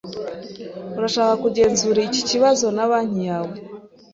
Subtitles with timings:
[0.97, 3.55] Urashaka kugenzura iki kibazo na banki yawe?